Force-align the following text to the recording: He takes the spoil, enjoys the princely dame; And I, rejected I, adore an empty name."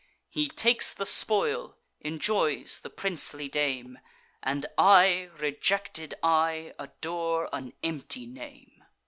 He 0.31 0.47
takes 0.47 0.93
the 0.95 1.05
spoil, 1.05 1.77
enjoys 1.99 2.79
the 2.79 2.89
princely 2.89 3.47
dame; 3.47 3.99
And 4.41 4.65
I, 4.75 5.29
rejected 5.37 6.15
I, 6.23 6.73
adore 6.79 7.47
an 7.53 7.73
empty 7.83 8.25
name." 8.25 8.83